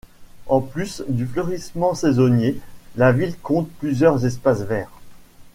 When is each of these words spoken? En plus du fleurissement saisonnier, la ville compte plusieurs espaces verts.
En 0.47 0.61
plus 0.61 1.03
du 1.09 1.27
fleurissement 1.27 1.93
saisonnier, 1.93 2.59
la 2.95 3.11
ville 3.11 3.37
compte 3.37 3.69
plusieurs 3.73 4.25
espaces 4.25 4.61
verts. 4.63 4.89